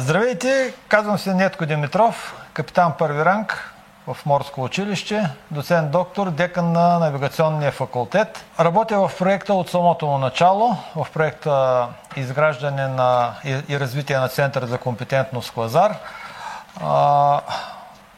Здравейте, 0.00 0.74
казвам 0.88 1.18
се 1.18 1.34
Нетко 1.34 1.66
Димитров, 1.66 2.36
капитан 2.52 2.92
първи 2.98 3.24
ранг 3.24 3.74
в 4.06 4.26
Морско 4.26 4.62
училище, 4.62 5.30
доцент 5.50 5.90
доктор, 5.90 6.30
декан 6.30 6.72
на 6.72 6.98
навигационния 6.98 7.72
факултет. 7.72 8.44
Работя 8.60 9.08
в 9.08 9.18
проекта 9.18 9.54
от 9.54 9.70
самото 9.70 10.06
му 10.06 10.18
начало, 10.18 10.76
в 10.96 11.06
проекта 11.14 11.86
изграждане 12.16 12.88
на 12.88 13.32
и 13.44 13.80
развитие 13.80 14.18
на 14.18 14.28
Център 14.28 14.64
за 14.64 14.78
компетентност 14.78 15.52
Клазар. 15.54 15.94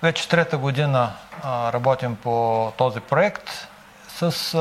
Вече 0.02 0.28
трета 0.28 0.58
година 0.58 1.10
работим 1.44 2.16
по 2.16 2.72
този 2.76 3.00
проект 3.00 3.68
с 4.08 4.54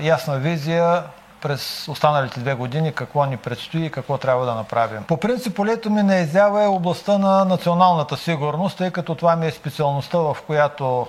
ясна 0.00 0.36
визия 0.36 1.02
през 1.46 1.88
останалите 1.88 2.40
две 2.40 2.54
години 2.54 2.92
какво 2.92 3.24
ни 3.24 3.36
предстои 3.36 3.84
и 3.84 3.90
какво 3.90 4.18
трябва 4.18 4.46
да 4.46 4.54
направим. 4.54 5.02
По 5.02 5.16
принцип, 5.16 5.56
полето 5.56 5.90
ми 5.90 6.02
на 6.02 6.16
изява 6.16 6.64
е 6.64 6.66
областта 6.66 7.18
на 7.18 7.44
националната 7.44 8.16
сигурност, 8.16 8.78
тъй 8.78 8.90
като 8.90 9.14
това 9.14 9.36
ми 9.36 9.46
е 9.46 9.50
специалността, 9.50 10.18
в 10.18 10.36
която 10.46 11.06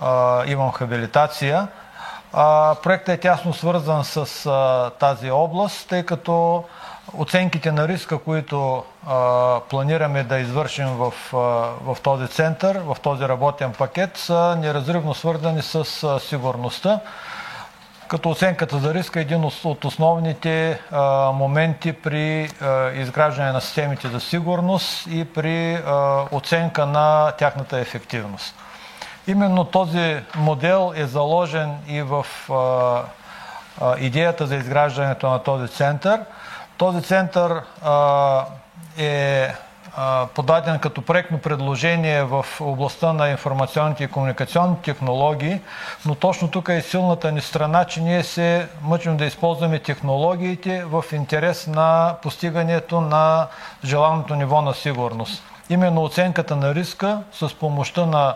а, 0.00 0.44
имам 0.46 0.72
хабилитация. 0.72 1.68
А, 2.32 2.74
проектът 2.82 3.08
е 3.08 3.20
тясно 3.20 3.54
свързан 3.54 4.04
с 4.04 4.46
а, 4.46 4.90
тази 4.98 5.30
област, 5.30 5.88
тъй 5.88 6.02
като 6.02 6.64
оценките 7.18 7.72
на 7.72 7.88
риска, 7.88 8.18
които 8.18 8.84
а, 9.06 9.60
планираме 9.60 10.22
да 10.22 10.38
извършим 10.38 10.88
в, 10.88 11.12
а, 11.32 11.36
в 11.94 11.96
този 12.02 12.28
център, 12.28 12.78
в 12.78 12.96
този 13.02 13.28
работен 13.28 13.72
пакет, 13.72 14.16
са 14.16 14.56
неразривно 14.60 15.14
свързани 15.14 15.62
с 15.62 16.04
а, 16.04 16.20
сигурността 16.20 17.00
като 18.08 18.30
оценката 18.30 18.78
за 18.78 18.94
риска 18.94 19.18
е 19.18 19.22
един 19.22 19.44
от 19.64 19.84
основните 19.84 20.80
моменти 21.32 21.92
при 21.92 22.50
изграждане 22.94 23.52
на 23.52 23.60
системите 23.60 24.08
за 24.08 24.20
сигурност 24.20 25.06
и 25.10 25.24
при 25.24 25.82
оценка 26.32 26.86
на 26.86 27.32
тяхната 27.38 27.78
ефективност. 27.78 28.54
Именно 29.26 29.64
този 29.64 30.20
модел 30.36 30.92
е 30.96 31.06
заложен 31.06 31.78
и 31.88 32.02
в 32.02 32.26
идеята 33.98 34.46
за 34.46 34.56
изграждането 34.56 35.30
на 35.30 35.38
този 35.42 35.68
център. 35.68 36.20
Този 36.76 37.02
център 37.02 37.62
е 38.98 39.54
подаден 40.34 40.78
като 40.78 41.02
проектно 41.02 41.38
предложение 41.38 42.22
в 42.22 42.46
областта 42.60 43.12
на 43.12 43.28
информационните 43.28 44.04
и 44.04 44.08
комуникационни 44.08 44.76
технологии, 44.82 45.60
но 46.06 46.14
точно 46.14 46.50
тук 46.50 46.68
е 46.68 46.82
силната 46.82 47.32
ни 47.32 47.40
страна, 47.40 47.84
че 47.84 48.00
ние 48.00 48.22
се 48.22 48.68
мъчим 48.82 49.16
да 49.16 49.24
използваме 49.24 49.78
технологиите 49.78 50.84
в 50.84 51.04
интерес 51.12 51.66
на 51.66 52.16
постигането 52.22 53.00
на 53.00 53.46
желаното 53.84 54.34
ниво 54.34 54.62
на 54.62 54.74
сигурност. 54.74 55.42
Именно 55.70 56.02
оценката 56.02 56.56
на 56.56 56.74
риска 56.74 57.22
с 57.32 57.54
помощта 57.54 58.06
на 58.06 58.34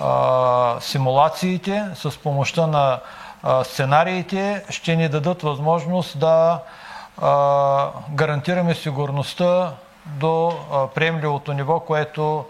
а, 0.00 0.80
симулациите, 0.80 1.84
с 1.94 2.18
помощта 2.18 2.66
на 2.66 3.00
а, 3.42 3.64
сценариите 3.64 4.64
ще 4.70 4.96
ни 4.96 5.08
дадат 5.08 5.42
възможност 5.42 6.18
да 6.18 6.60
а, 7.22 7.88
гарантираме 8.10 8.74
сигурността 8.74 9.72
до 10.06 10.52
приемливото 10.94 11.52
ниво, 11.52 11.80
което 11.80 12.44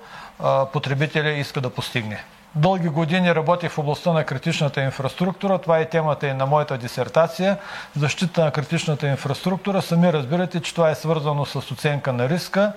потребителя 0.73 1.31
иска 1.31 1.61
да 1.61 1.71
постигне. 1.71 2.25
Дълги 2.55 2.89
години 2.89 3.35
работих 3.35 3.71
в 3.71 3.79
областта 3.79 4.13
на 4.13 4.25
критичната 4.25 4.81
инфраструктура. 4.81 5.59
Това 5.59 5.79
е 5.79 5.89
темата 5.89 6.27
и 6.27 6.33
на 6.33 6.47
моята 6.47 6.79
дисертация. 6.79 7.59
Защита 7.97 8.45
на 8.45 8.51
критичната 8.51 9.07
инфраструктура. 9.07 9.83
Сами 9.83 10.13
разбирате, 10.13 10.61
че 10.61 10.75
това 10.75 10.91
е 10.91 10.95
свързано 10.95 11.45
с 11.45 11.57
оценка 11.57 12.13
на 12.13 12.29
риска 12.29 12.73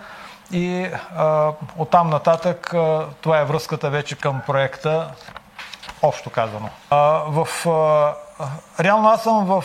и 0.52 0.88
а, 1.16 1.52
оттам 1.78 2.10
нататък 2.10 2.74
а, 2.74 3.06
това 3.22 3.40
е 3.40 3.46
връзката 3.46 3.90
вече 3.90 4.16
към 4.16 4.42
проекта, 4.48 5.12
общо 6.02 6.30
казано. 6.30 6.70
А, 6.90 6.98
в 7.28 7.68
а, 7.70 8.29
Реално 8.80 9.10
аз 9.10 9.24
съм 9.24 9.46
в 9.46 9.64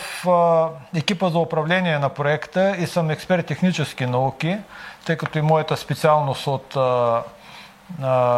екипа 0.95 1.29
за 1.29 1.39
управление 1.39 1.99
на 1.99 2.09
проекта 2.09 2.75
и 2.77 2.87
съм 2.87 3.09
експерт 3.09 3.45
технически 3.45 4.05
науки, 4.05 4.57
тъй 5.05 5.17
като 5.17 5.37
и 5.37 5.41
моята 5.41 5.77
специалност 5.77 6.47
от 6.47 6.77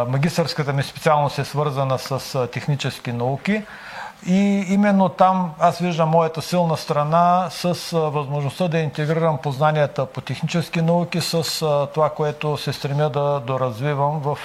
магистърската 0.08 0.72
ми 0.72 0.82
специалност 0.82 1.38
е 1.38 1.44
свързана 1.44 1.98
с 1.98 2.48
технически 2.52 3.12
науки. 3.12 3.62
И 4.26 4.64
именно 4.68 5.08
там 5.08 5.54
аз 5.60 5.78
виждам 5.78 6.08
моята 6.08 6.42
силна 6.42 6.76
страна 6.76 7.46
с 7.50 7.74
възможността 7.92 8.68
да 8.68 8.78
интегрирам 8.78 9.38
познанията 9.38 10.06
по 10.06 10.20
технически 10.20 10.82
науки 10.82 11.20
с 11.20 11.42
това, 11.94 12.10
което 12.10 12.56
се 12.56 12.72
стремя 12.72 13.10
да 13.10 13.40
доразвивам 13.40 14.20
в 14.20 14.38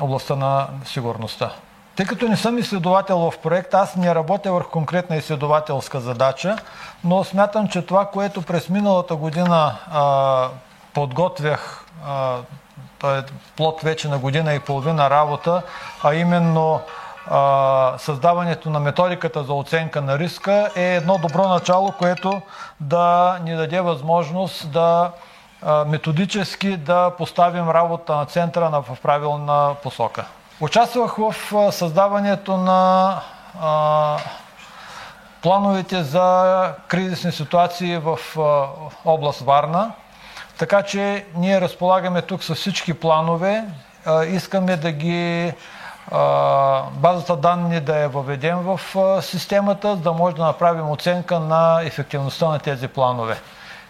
областта 0.00 0.36
на 0.36 0.66
сигурността. 0.84 1.50
Тъй 1.96 2.06
като 2.06 2.28
не 2.28 2.36
съм 2.36 2.58
изследовател 2.58 3.18
в 3.18 3.38
проект, 3.38 3.74
аз 3.74 3.96
не 3.96 4.14
работя 4.14 4.52
върху 4.52 4.70
конкретна 4.70 5.16
изследователска 5.16 6.00
задача, 6.00 6.56
но 7.04 7.24
смятам, 7.24 7.68
че 7.68 7.82
това, 7.82 8.06
което 8.06 8.42
през 8.42 8.68
миналата 8.68 9.16
година 9.16 9.76
а, 9.92 10.48
подготвях, 10.94 11.86
а, 12.06 12.36
е 13.04 13.22
плод 13.56 13.80
вече 13.82 14.08
на 14.08 14.18
година 14.18 14.54
и 14.54 14.60
половина 14.60 15.10
работа, 15.10 15.62
а 16.02 16.14
именно 16.14 16.80
а, 17.26 17.94
създаването 17.98 18.70
на 18.70 18.80
методиката 18.80 19.44
за 19.44 19.52
оценка 19.52 20.00
на 20.00 20.18
риска 20.18 20.70
е 20.76 20.94
едно 20.94 21.18
добро 21.18 21.48
начало, 21.48 21.92
което 21.98 22.42
да 22.80 23.38
ни 23.44 23.56
даде 23.56 23.80
възможност 23.80 24.72
да 24.72 25.10
методически 25.86 26.76
да 26.76 27.10
поставим 27.18 27.70
работа 27.70 28.16
на 28.16 28.26
центъра 28.26 28.82
в 28.88 29.00
правилна 29.02 29.74
посока. 29.82 30.24
Участвах 30.60 31.16
в 31.16 31.34
създаването 31.72 32.56
на 32.56 33.20
а, 33.60 34.18
плановете 35.42 36.02
за 36.02 36.72
кризисни 36.88 37.32
ситуации 37.32 37.98
в 37.98 38.18
а, 38.38 38.66
област 39.04 39.40
Варна. 39.40 39.92
Така 40.58 40.82
че 40.82 41.26
ние 41.36 41.60
разполагаме 41.60 42.22
тук 42.22 42.44
с 42.44 42.54
всички 42.54 42.94
планове. 42.94 43.64
А, 44.06 44.24
искаме 44.24 44.76
да 44.76 44.92
ги 44.92 45.52
базата 46.92 47.36
данни 47.36 47.80
да 47.80 47.98
я 47.98 48.08
въведем 48.08 48.58
в 48.58 48.80
системата, 49.22 49.96
за 49.96 50.02
да 50.02 50.12
може 50.12 50.36
да 50.36 50.42
направим 50.42 50.90
оценка 50.90 51.40
на 51.40 51.80
ефективността 51.82 52.48
на 52.48 52.58
тези 52.58 52.88
планове. 52.88 53.40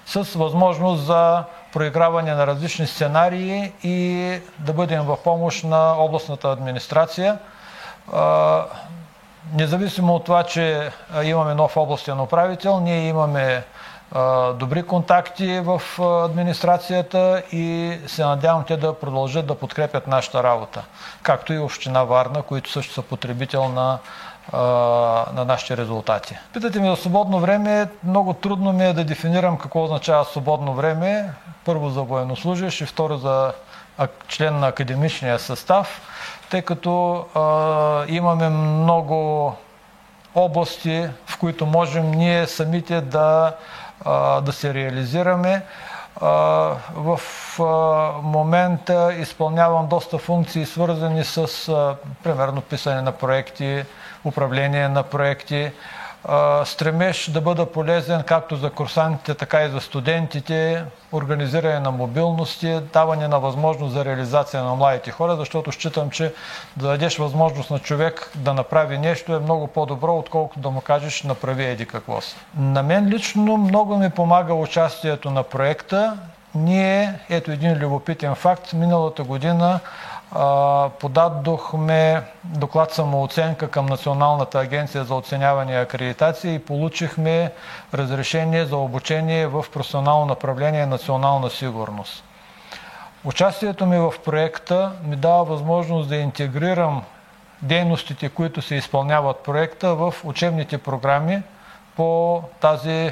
С 0.06 0.22
възможност 0.22 1.02
за 1.02 1.44
проиграване 1.72 2.34
на 2.34 2.46
различни 2.46 2.86
сценарии 2.86 3.72
и 3.82 4.38
да 4.58 4.72
бъдем 4.72 5.02
в 5.02 5.16
помощ 5.24 5.64
на 5.64 5.92
областната 5.92 6.50
администрация. 6.50 7.38
Независимо 9.54 10.14
от 10.14 10.24
това, 10.24 10.42
че 10.42 10.90
имаме 11.24 11.54
нов 11.54 11.76
областен 11.76 12.20
управител, 12.20 12.80
ние 12.80 13.08
имаме 13.08 13.64
добри 14.54 14.82
контакти 14.82 15.60
в 15.60 15.82
администрацията 16.24 17.42
и 17.52 17.98
се 18.06 18.24
надявам 18.24 18.64
те 18.64 18.76
да 18.76 18.98
продължат 18.98 19.46
да 19.46 19.54
подкрепят 19.54 20.06
нашата 20.06 20.42
работа. 20.42 20.84
Както 21.22 21.52
и 21.52 21.58
Община 21.58 22.04
Варна, 22.04 22.42
които 22.42 22.70
също 22.70 22.94
са 22.94 23.02
потребител 23.02 23.68
на 23.68 23.98
на 25.32 25.44
нашите 25.46 25.76
резултати. 25.76 26.36
Питате 26.52 26.80
ми 26.80 26.88
за 26.88 26.96
свободно 26.96 27.40
време, 27.40 27.88
много 28.04 28.32
трудно 28.32 28.72
ми 28.72 28.84
е 28.84 28.92
да 28.92 29.04
дефинирам 29.04 29.58
какво 29.58 29.84
означава 29.84 30.24
свободно 30.24 30.74
време. 30.74 31.32
Първо 31.64 31.90
за 31.90 32.02
военнослужащ 32.02 32.80
и 32.80 32.86
второ 32.86 33.16
за 33.16 33.52
член 34.28 34.60
на 34.60 34.68
академичния 34.68 35.38
състав, 35.38 36.02
тъй 36.50 36.62
като 36.62 37.24
а, 37.34 38.04
имаме 38.08 38.48
много 38.48 39.54
области, 40.34 41.08
в 41.26 41.38
които 41.38 41.66
можем 41.66 42.10
ние 42.10 42.46
самите 42.46 43.00
да, 43.00 43.52
да 44.42 44.52
се 44.52 44.74
реализираме. 44.74 45.62
В 46.94 47.20
момента 48.22 49.14
изпълнявам 49.18 49.86
доста 49.86 50.18
функции, 50.18 50.66
свързани 50.66 51.24
с, 51.24 51.46
примерно, 52.22 52.60
писане 52.60 53.02
на 53.02 53.12
проекти, 53.12 53.84
управление 54.24 54.88
на 54.88 55.02
проекти, 55.02 55.70
стремеж 56.64 57.30
да 57.30 57.40
бъда 57.40 57.66
полезен 57.66 58.22
както 58.22 58.56
за 58.56 58.70
курсантите, 58.70 59.34
така 59.34 59.62
и 59.62 59.70
за 59.70 59.80
студентите, 59.80 60.84
организиране 61.12 61.80
на 61.80 61.90
мобилности, 61.90 62.80
даване 62.92 63.28
на 63.28 63.40
възможност 63.40 63.94
за 63.94 64.04
реализация 64.04 64.64
на 64.64 64.74
младите 64.74 65.10
хора, 65.10 65.36
защото 65.36 65.72
считам, 65.72 66.10
че 66.10 66.34
да 66.76 66.88
дадеш 66.88 67.18
възможност 67.18 67.70
на 67.70 67.78
човек 67.78 68.30
да 68.34 68.54
направи 68.54 68.98
нещо 68.98 69.34
е 69.34 69.38
много 69.38 69.66
по-добро, 69.66 70.16
отколкото 70.16 70.60
да 70.60 70.70
му 70.70 70.80
кажеш 70.80 71.22
направи 71.22 71.64
еди 71.64 71.86
какво 71.86 72.20
си. 72.20 72.36
На 72.56 72.82
мен 72.82 73.08
лично 73.08 73.56
много 73.56 73.96
ми 73.96 74.10
помага 74.10 74.54
участието 74.54 75.30
на 75.30 75.42
проекта. 75.42 76.16
Ние, 76.54 77.14
ето 77.30 77.50
един 77.50 77.78
любопитен 77.78 78.34
факт, 78.34 78.72
миналата 78.72 79.22
година 79.22 79.80
подадохме 81.00 82.22
доклад 82.44 82.92
самооценка 82.92 83.70
към 83.70 83.86
Националната 83.86 84.58
агенция 84.58 85.04
за 85.04 85.14
оценяване 85.14 85.72
и 85.72 85.76
акредитация 85.76 86.54
и 86.54 86.64
получихме 86.64 87.52
разрешение 87.94 88.64
за 88.64 88.76
обучение 88.76 89.46
в 89.46 89.64
професионално 89.72 90.26
направление 90.26 90.86
национална 90.86 91.50
сигурност. 91.50 92.24
Участието 93.24 93.86
ми 93.86 93.98
в 93.98 94.14
проекта 94.24 94.92
ми 95.04 95.16
дава 95.16 95.44
възможност 95.44 96.08
да 96.08 96.16
интегрирам 96.16 97.02
дейностите, 97.62 98.28
които 98.28 98.62
се 98.62 98.74
изпълняват 98.74 99.38
проекта 99.38 99.94
в 99.94 100.14
учебните 100.24 100.78
програми 100.78 101.42
по 101.96 102.42
тази 102.60 103.10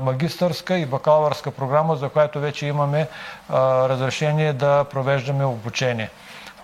магистърска 0.00 0.78
и 0.78 0.86
бакалавърска 0.86 1.50
програма, 1.50 1.96
за 1.96 2.08
която 2.08 2.40
вече 2.40 2.66
имаме 2.66 3.08
разрешение 3.50 4.52
да 4.52 4.84
провеждаме 4.84 5.44
обучение. 5.44 6.10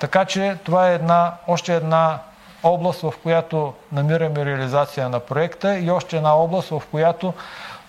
Така 0.02 0.25
че 0.25 0.56
това 0.64 0.90
е 0.90 0.94
една, 0.94 1.32
още 1.46 1.76
една 1.76 2.19
област, 2.62 3.00
в 3.00 3.12
която 3.22 3.75
намираме 3.93 4.44
реализация 4.44 5.08
на 5.08 5.20
проекта 5.20 5.78
и 5.78 5.90
още 5.90 6.16
една 6.16 6.34
област, 6.34 6.69
в 6.69 6.82
която 6.90 7.34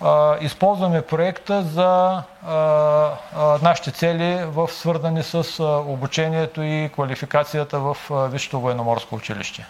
а, 0.02 0.38
използваме 0.42 1.02
проекта 1.02 1.62
за 1.62 2.22
а, 2.48 2.54
а, 2.54 3.58
нашите 3.62 3.92
цели 3.92 4.46
в 4.46 4.68
свързани 4.72 5.24
с 5.24 5.64
обучението 5.88 6.62
и 6.62 6.90
квалификацията 6.94 7.80
в 7.80 7.98
Висшето 8.32 8.60
военноморско 8.60 9.16
училище. 9.16 9.66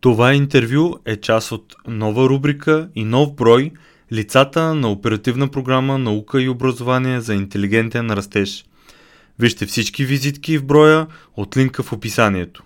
Това 0.00 0.34
интервю 0.34 0.98
е 1.04 1.16
част 1.16 1.52
от 1.52 1.76
нова 1.88 2.28
рубрика 2.28 2.88
и 2.94 3.04
нов 3.04 3.34
брой 3.34 3.72
Лицата 4.12 4.74
на 4.74 4.90
оперативна 4.90 5.48
програма 5.48 5.98
Наука 5.98 6.42
и 6.42 6.48
образование 6.48 7.20
за 7.20 7.34
интелигентен 7.34 8.10
растеж. 8.10 8.64
Вижте 9.38 9.66
всички 9.66 10.04
визитки 10.04 10.58
в 10.58 10.64
броя 10.64 11.06
от 11.36 11.56
линка 11.56 11.82
в 11.82 11.92
описанието. 11.92 12.62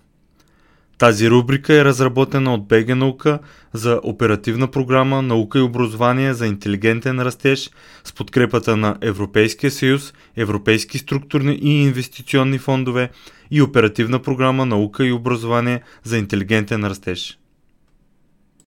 Тази 0.99 1.31
рубрика 1.31 1.75
е 1.75 1.85
разработена 1.85 2.55
от 2.55 2.69
БГ 2.69 2.97
Наука 2.97 3.39
за 3.73 4.01
оперативна 4.03 4.71
програма 4.71 5.23
Наука 5.23 5.59
и 5.59 5.63
образование 5.63 6.35
за 6.35 6.47
интелигентен 6.47 7.21
растеж 7.21 7.71
с 8.05 8.13
подкрепата 8.13 8.77
на 8.77 8.97
Европейския 9.01 9.71
съюз, 9.71 10.15
Европейски 10.37 10.99
структурни 10.99 11.59
и 11.63 11.83
инвестиционни 11.83 12.59
фондове 12.59 13.11
и 13.51 13.63
оперативна 13.63 14.19
програма 14.19 14.67
Наука 14.67 15.07
и 15.07 15.13
образование 15.13 15.83
за 16.05 16.19
интелигентен 16.19 16.85
растеж. 16.85 17.39